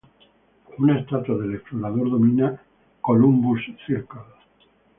Una 0.79 0.97
estatua 0.99 1.37
del 1.37 1.53
explorador 1.53 2.09
domina 2.09 2.59
"Columbus 3.01 3.61
Circle". 3.85 4.19